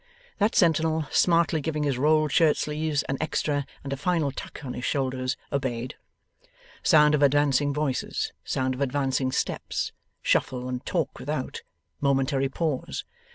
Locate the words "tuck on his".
4.31-4.83